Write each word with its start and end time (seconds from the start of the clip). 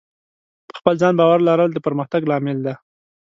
په 0.69 0.73
خپل 0.79 0.93
ځان 1.01 1.13
باور 1.19 1.39
لرل 1.47 1.69
د 1.73 1.79
پرمختګ 1.87 2.21
لامل 2.31 2.57
دی. 2.65 2.75